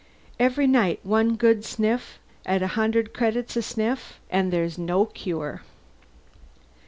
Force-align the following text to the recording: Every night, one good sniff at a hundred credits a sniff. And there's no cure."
Every 0.39 0.65
night, 0.65 0.99
one 1.03 1.35
good 1.35 1.63
sniff 1.63 2.17
at 2.43 2.63
a 2.63 2.67
hundred 2.73 3.13
credits 3.13 3.55
a 3.55 3.61
sniff. 3.61 4.19
And 4.31 4.51
there's 4.51 4.75
no 4.75 5.05
cure." 5.05 5.61